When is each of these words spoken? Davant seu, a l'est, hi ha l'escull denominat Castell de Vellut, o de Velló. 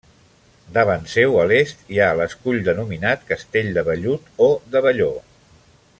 Davant 0.77 1.03
seu, 1.15 1.35
a 1.41 1.43
l'est, 1.51 1.83
hi 1.95 2.01
ha 2.01 2.07
l'escull 2.21 2.59
denominat 2.69 3.29
Castell 3.33 3.73
de 3.77 3.87
Vellut, 3.91 4.33
o 4.47 4.49
de 4.77 4.83
Velló. 4.87 5.15